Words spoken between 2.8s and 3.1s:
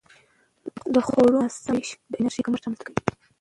کوي.